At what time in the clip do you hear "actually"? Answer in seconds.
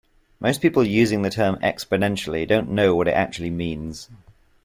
3.11-3.51